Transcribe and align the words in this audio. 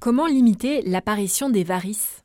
Comment 0.00 0.26
limiter 0.26 0.80
l'apparition 0.86 1.50
des 1.50 1.62
varices? 1.62 2.22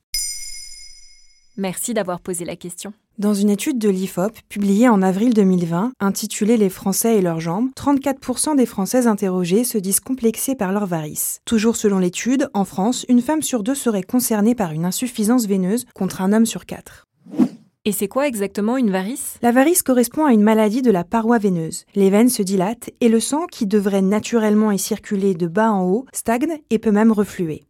Merci 1.57 1.93
d'avoir 1.93 2.21
posé 2.21 2.45
la 2.45 2.55
question. 2.55 2.93
Dans 3.17 3.33
une 3.33 3.49
étude 3.49 3.79
de 3.79 3.89
l'IFOP 3.89 4.31
publiée 4.47 4.87
en 4.87 5.01
avril 5.01 5.33
2020, 5.33 5.91
intitulée 5.99 6.55
Les 6.55 6.69
Français 6.69 7.17
et 7.17 7.21
leurs 7.21 7.41
jambes, 7.41 7.71
34% 7.75 8.55
des 8.55 8.65
Françaises 8.65 9.07
interrogées 9.07 9.65
se 9.65 9.77
disent 9.77 9.99
complexées 9.99 10.55
par 10.55 10.71
leurs 10.71 10.85
varices. 10.85 11.41
Toujours 11.43 11.75
selon 11.75 11.99
l'étude, 11.99 12.47
en 12.53 12.63
France, 12.63 13.05
une 13.09 13.21
femme 13.21 13.41
sur 13.41 13.61
deux 13.61 13.75
serait 13.75 14.03
concernée 14.03 14.55
par 14.55 14.71
une 14.71 14.85
insuffisance 14.85 15.45
veineuse 15.45 15.83
contre 15.93 16.21
un 16.21 16.31
homme 16.31 16.45
sur 16.45 16.65
quatre. 16.65 17.07
Et 17.87 17.91
c'est 17.91 18.07
quoi 18.07 18.27
exactement 18.27 18.77
une 18.77 18.89
varice? 18.89 19.37
La 19.43 19.51
varice 19.51 19.83
correspond 19.83 20.25
à 20.25 20.33
une 20.33 20.41
maladie 20.41 20.81
de 20.81 20.89
la 20.89 21.03
paroi 21.03 21.37
veineuse. 21.37 21.85
Les 21.93 22.09
veines 22.09 22.29
se 22.29 22.41
dilatent 22.41 22.89
et 22.99 23.09
le 23.09 23.19
sang, 23.19 23.45
qui 23.45 23.67
devrait 23.67 24.01
naturellement 24.01 24.71
y 24.71 24.79
circuler 24.79 25.35
de 25.35 25.45
bas 25.45 25.71
en 25.71 25.83
haut, 25.83 26.05
stagne 26.11 26.57
et 26.71 26.79
peut 26.79 26.89
même 26.89 27.11
refluer. 27.11 27.61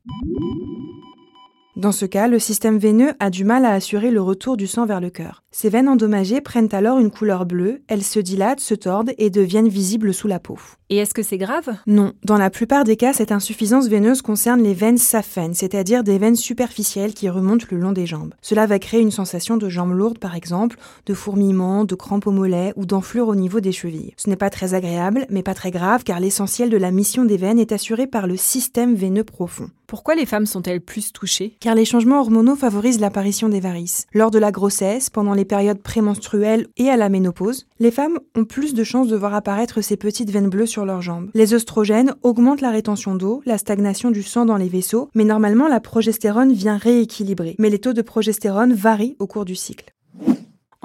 Dans 1.75 1.91
ce 1.91 2.05
cas, 2.05 2.29
le 2.29 2.39
système 2.39 2.77
veineux 2.77 3.11
a 3.19 3.29
du 3.29 3.43
mal 3.43 3.65
à 3.65 3.71
assurer 3.71 4.09
le 4.09 4.21
retour 4.21 4.55
du 4.55 4.65
sang 4.65 4.85
vers 4.85 5.01
le 5.01 5.09
cœur. 5.09 5.43
Ces 5.51 5.67
veines 5.69 5.89
endommagées 5.89 6.39
prennent 6.39 6.73
alors 6.73 6.99
une 6.99 7.11
couleur 7.11 7.45
bleue, 7.45 7.81
elles 7.89 8.03
se 8.03 8.19
dilatent, 8.19 8.61
se 8.61 8.75
tordent 8.75 9.11
et 9.17 9.29
deviennent 9.29 9.67
visibles 9.67 10.13
sous 10.13 10.29
la 10.29 10.39
peau. 10.39 10.57
Et 10.89 10.97
est-ce 10.97 11.13
que 11.13 11.23
c'est 11.23 11.37
grave? 11.37 11.75
Non. 11.85 12.13
Dans 12.23 12.37
la 12.37 12.49
plupart 12.49 12.85
des 12.85 12.95
cas, 12.95 13.11
cette 13.11 13.33
insuffisance 13.33 13.89
veineuse 13.89 14.21
concerne 14.21 14.63
les 14.63 14.73
veines 14.73 14.97
saphènes, 14.97 15.53
c'est-à-dire 15.53 16.05
des 16.05 16.17
veines 16.17 16.37
superficielles 16.37 17.13
qui 17.13 17.27
remontent 17.27 17.65
le 17.69 17.77
long 17.77 17.91
des 17.91 18.05
jambes. 18.05 18.33
Cela 18.41 18.67
va 18.67 18.79
créer 18.79 19.01
une 19.01 19.11
sensation 19.11 19.57
de 19.57 19.67
jambes 19.67 19.93
lourdes 19.93 20.19
par 20.19 20.35
exemple, 20.35 20.77
de 21.05 21.13
fourmillement, 21.13 21.83
de 21.83 21.95
crampes 21.95 22.27
au 22.27 22.31
mollet 22.31 22.71
ou 22.77 22.85
d'enflure 22.85 23.27
au 23.27 23.35
niveau 23.35 23.59
des 23.59 23.73
chevilles. 23.73 24.13
Ce 24.15 24.29
n'est 24.29 24.37
pas 24.37 24.49
très 24.49 24.75
agréable, 24.75 25.25
mais 25.29 25.43
pas 25.43 25.55
très 25.55 25.71
grave 25.71 26.05
car 26.05 26.21
l'essentiel 26.21 26.69
de 26.69 26.77
la 26.77 26.91
mission 26.91 27.25
des 27.25 27.37
veines 27.37 27.59
est 27.59 27.73
assuré 27.73 28.07
par 28.07 28.27
le 28.27 28.37
système 28.37 28.95
veineux 28.95 29.25
profond. 29.25 29.69
Pourquoi 29.87 30.15
les 30.15 30.25
femmes 30.25 30.45
sont-elles 30.45 30.81
plus 30.81 31.13
touchées? 31.13 31.57
Car 31.59 31.75
les 31.75 31.85
changements 31.85 32.19
hormonaux 32.19 32.55
favorisent 32.55 32.99
l'apparition 32.99 33.49
des 33.49 33.59
varices. 33.59 34.07
Lors 34.13 34.31
de 34.31 34.39
la 34.39 34.51
grossesse, 34.51 35.09
pendant 35.09 35.33
les 35.33 35.45
périodes 35.45 35.81
prémenstruelles 35.81 36.67
et 36.77 36.89
à 36.89 36.97
la 36.97 37.09
ménopause, 37.09 37.67
les 37.79 37.91
femmes 37.91 38.19
ont 38.35 38.45
plus 38.45 38.73
de 38.73 38.83
chances 38.83 39.07
de 39.07 39.15
voir 39.15 39.33
apparaître 39.33 39.81
ces 39.81 39.97
petites 39.97 40.31
veines 40.31 40.49
bleues 40.49 40.65
sur 40.65 40.85
leurs 40.85 41.01
jambes. 41.01 41.29
Les 41.33 41.53
oestrogènes 41.53 42.15
augmentent 42.23 42.61
la 42.61 42.71
rétention 42.71 43.15
d'eau, 43.15 43.41
la 43.45 43.57
stagnation 43.57 44.11
du 44.11 44.23
sang 44.23 44.45
dans 44.45 44.57
les 44.57 44.69
vaisseaux, 44.69 45.09
mais 45.13 45.23
normalement 45.23 45.67
la 45.67 45.79
progestérone 45.79 46.53
vient 46.53 46.77
rééquilibrer. 46.77 47.55
Mais 47.59 47.69
les 47.69 47.79
taux 47.79 47.93
de 47.93 48.01
progestérone 48.01 48.73
varient 48.73 49.15
au 49.19 49.27
cours 49.27 49.45
du 49.45 49.55
cycle. 49.55 49.94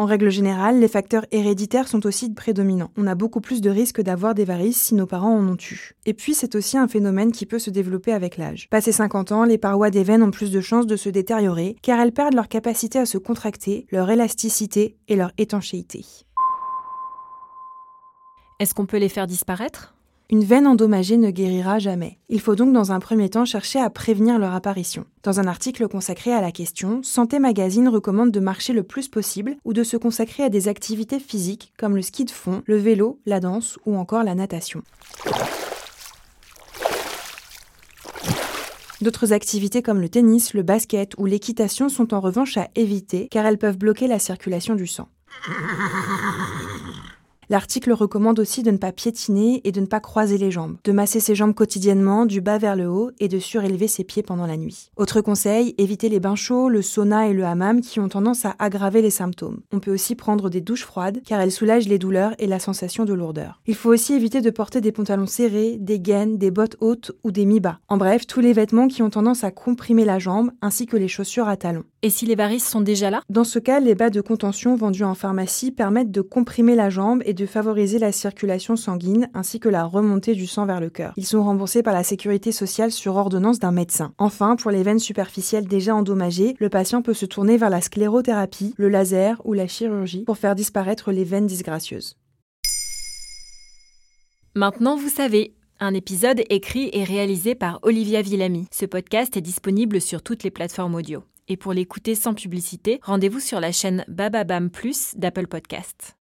En 0.01 0.07
règle 0.07 0.31
générale, 0.31 0.81
les 0.81 0.89
facteurs 0.89 1.27
héréditaires 1.31 1.87
sont 1.87 2.07
aussi 2.07 2.33
prédominants. 2.33 2.91
On 2.97 3.07
a 3.07 3.15
beaucoup 3.15 3.43
plus 3.43 3.61
de 3.61 3.69
risques 3.69 4.01
d'avoir 4.01 4.35
des 4.35 4.47
varices 4.47 4.81
si 4.81 4.95
nos 4.95 5.05
parents 5.05 5.37
en 5.37 5.47
ont 5.47 5.59
eu. 5.71 5.93
Et 6.07 6.15
puis, 6.15 6.33
c'est 6.33 6.55
aussi 6.55 6.79
un 6.79 6.89
phénomène 6.89 7.33
qui 7.33 7.45
peut 7.45 7.59
se 7.59 7.69
développer 7.69 8.15
avec 8.15 8.39
l'âge. 8.39 8.67
Passé 8.71 8.93
50 8.93 9.31
ans, 9.31 9.45
les 9.45 9.59
parois 9.59 9.91
des 9.91 10.03
veines 10.03 10.23
ont 10.23 10.31
plus 10.31 10.51
de 10.51 10.63
chances 10.63 10.87
de 10.87 10.97
se 10.97 11.11
détériorer 11.11 11.77
car 11.83 12.01
elles 12.01 12.13
perdent 12.13 12.33
leur 12.33 12.49
capacité 12.49 12.99
à 12.99 13.05
se 13.05 13.19
contracter, 13.19 13.87
leur 13.91 14.09
élasticité 14.11 14.97
et 15.09 15.17
leur 15.17 15.33
étanchéité. 15.37 16.03
Est-ce 18.59 18.73
qu'on 18.73 18.87
peut 18.87 18.97
les 18.97 19.11
faire 19.11 19.27
disparaître? 19.27 19.95
Une 20.31 20.45
veine 20.45 20.69
endommagée 20.69 21.17
ne 21.17 21.33
guérira 21.33 21.81
jamais. 21.81 22.17
Il 22.29 22.41
faut 22.41 22.55
donc 22.55 22.73
dans 22.73 22.93
un 22.93 23.01
premier 23.01 23.29
temps 23.29 23.45
chercher 23.45 23.81
à 23.81 23.91
prévenir 23.91 24.39
leur 24.39 24.55
apparition. 24.55 25.05
Dans 25.25 25.41
un 25.41 25.49
article 25.49 25.89
consacré 25.89 26.33
à 26.33 26.41
la 26.41 26.53
question, 26.53 27.03
Santé 27.03 27.41
Magazine 27.41 27.89
recommande 27.89 28.31
de 28.31 28.39
marcher 28.39 28.73
le 28.73 28.85
plus 28.85 29.09
possible 29.09 29.57
ou 29.65 29.73
de 29.73 29.83
se 29.83 29.97
consacrer 29.97 30.45
à 30.45 30.49
des 30.49 30.69
activités 30.69 31.19
physiques 31.19 31.73
comme 31.77 31.97
le 31.97 32.03
ski 32.03 32.25
de 32.25 32.31
fond, 32.31 32.63
le 32.67 32.77
vélo, 32.77 33.19
la 33.27 33.41
danse 33.41 33.77
ou 33.87 33.97
encore 33.97 34.23
la 34.23 34.37
natation. 34.37 34.83
D'autres 39.01 39.33
activités 39.33 39.83
comme 39.83 40.01
le 40.01 40.09
tennis, 40.09 40.55
le 40.55 40.63
basket 40.63 41.15
ou 41.19 41.27
l'équitation 41.27 41.89
sont 41.89 42.15
en 42.15 42.21
revanche 42.21 42.57
à 42.57 42.69
éviter 42.77 43.27
car 43.33 43.47
elles 43.47 43.59
peuvent 43.59 43.79
bloquer 43.79 44.07
la 44.07 44.21
circulation 44.21 44.77
du 44.77 44.87
sang. 44.87 45.09
L'article 47.51 47.91
recommande 47.91 48.39
aussi 48.39 48.63
de 48.63 48.71
ne 48.71 48.77
pas 48.77 48.93
piétiner 48.93 49.61
et 49.65 49.73
de 49.73 49.81
ne 49.81 49.87
pas 49.87 49.99
croiser 49.99 50.39
les 50.39 50.53
jambes, 50.53 50.77
de 50.85 50.93
masser 50.93 51.19
ses 51.19 51.35
jambes 51.35 51.53
quotidiennement 51.53 52.25
du 52.25 52.41
bas 52.41 52.59
vers 52.59 52.77
le 52.77 52.89
haut 52.89 53.11
et 53.19 53.27
de 53.27 53.41
surélever 53.41 53.89
ses 53.89 54.05
pieds 54.05 54.23
pendant 54.23 54.47
la 54.47 54.57
nuit. 54.57 54.93
Autre 54.97 55.21
conseil, 55.21 55.75
éviter 55.77 56.09
les 56.09 56.21
bains 56.21 56.37
chauds, 56.37 56.69
le 56.69 56.81
sauna 56.81 57.27
et 57.27 57.33
le 57.33 57.45
hammam 57.45 57.81
qui 57.81 57.99
ont 57.99 58.09
tendance 58.09 58.45
à 58.45 58.55
aggraver 58.61 59.03
les 59.03 59.11
symptômes. 59.11 59.63
On 59.73 59.81
peut 59.81 59.93
aussi 59.93 60.15
prendre 60.15 60.49
des 60.49 60.61
douches 60.61 60.85
froides 60.85 61.23
car 61.27 61.41
elles 61.41 61.51
soulagent 61.51 61.89
les 61.89 61.99
douleurs 61.99 62.37
et 62.39 62.47
la 62.47 62.61
sensation 62.61 63.05
de 63.05 63.15
lourdeur. 63.15 63.61
Il 63.67 63.75
faut 63.75 63.91
aussi 63.91 64.13
éviter 64.13 64.43
de 64.43 64.51
porter 64.51 64.81
des 64.81 64.93
pantalons 64.93 65.27
serrés, 65.27 65.77
des 65.77 65.99
gaines, 65.99 66.39
des 66.39 66.53
bottes 66.53 66.77
hautes 66.79 67.11
ou 67.25 67.33
des 67.33 67.47
mi-bas. 67.47 67.81
En 67.89 67.97
bref, 67.97 68.29
tous 68.29 68.39
les 68.39 68.53
vêtements 68.53 68.87
qui 68.87 69.03
ont 69.03 69.11
tendance 69.11 69.43
à 69.43 69.51
comprimer 69.51 70.05
la 70.05 70.21
jambe 70.21 70.53
ainsi 70.63 70.87
que 70.87 70.97
les 70.97 71.09
chaussures 71.09 71.49
à 71.49 71.57
talons. 71.57 71.83
Et 72.03 72.09
si 72.09 72.25
les 72.25 72.35
varices 72.35 72.67
sont 72.67 72.81
déjà 72.81 73.11
là? 73.11 73.21
Dans 73.29 73.45
ce 73.45 73.59
cas, 73.59 73.79
les 73.79 73.95
bas 73.95 74.09
de 74.09 74.23
contention 74.23 74.75
vendus 74.75 75.05
en 75.05 75.15
pharmacie 75.15 75.71
permettent 75.71 76.11
de 76.11 76.23
comprimer 76.23 76.75
la 76.75 76.89
jambe 76.89 77.23
et 77.27 77.35
de 77.35 77.45
favoriser 77.45 77.99
la 77.99 78.11
circulation 78.11 78.75
sanguine 78.75 79.29
ainsi 79.35 79.61
que 79.61 79.69
la 79.69 79.85
remontée 79.85 80.35
du 80.35 80.47
sang 80.47 80.65
vers 80.65 80.81
le 80.81 80.89
cœur. 80.89 81.13
Ils 81.19 81.27
sont 81.27 81.45
remboursés 81.45 81.83
par 81.83 81.93
la 81.93 82.03
sécurité 82.03 82.53
sociale 82.53 82.91
sur 82.91 83.17
ordonnance 83.17 83.59
d'un 83.59 83.71
médecin. 83.71 84.15
Enfin, 84.17 84.57
pour 84.57 84.71
les 84.71 84.83
veines 84.83 84.99
superficielles 84.99 85.69
déjà 85.69 85.95
endommagées, 85.95 86.57
le 86.59 86.71
patient 86.71 87.03
peut 87.03 87.13
se 87.13 87.27
tourner 87.27 87.59
vers 87.59 87.69
la 87.69 87.83
sclérothérapie, 87.83 88.73
le 88.79 88.89
laser 88.89 89.43
ou 89.45 89.53
la 89.53 89.67
chirurgie 89.67 90.25
pour 90.25 90.39
faire 90.39 90.55
disparaître 90.55 91.13
les 91.13 91.25
veines 91.25 91.47
disgracieuses. 91.47 92.17
Maintenant, 94.55 94.97
vous 94.97 95.11
savez. 95.11 95.55
Un 95.83 95.95
épisode 95.95 96.43
écrit 96.51 96.91
et 96.93 97.05
réalisé 97.05 97.55
par 97.55 97.79
Olivia 97.83 98.21
Villamy. 98.21 98.67
Ce 98.71 98.85
podcast 98.85 99.37
est 99.37 99.43
disponible 99.43 100.01
sur 100.01 100.23
toutes 100.23 100.45
les 100.45 100.51
plateformes 100.51 100.95
audio. 100.95 101.23
Et 101.51 101.57
pour 101.57 101.73
l'écouter 101.73 102.15
sans 102.15 102.33
publicité, 102.33 103.01
rendez-vous 103.03 103.41
sur 103.41 103.59
la 103.59 103.73
chaîne 103.73 104.05
Bababam 104.07 104.71
Plus 104.71 105.15
d'Apple 105.17 105.49
Podcast. 105.49 106.20